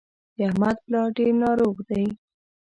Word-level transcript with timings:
د 0.35 0.37
احمد 0.49 0.77
پلار 0.85 1.07
ډېر 1.17 1.31
ناروغ 1.43 1.75
دی 1.89 2.05